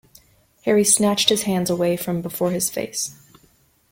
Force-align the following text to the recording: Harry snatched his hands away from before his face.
Harry 0.65 0.83
snatched 0.83 1.29
his 1.29 1.43
hands 1.43 1.69
away 1.69 1.95
from 1.95 2.23
before 2.23 2.49
his 2.49 2.71
face. 2.71 3.11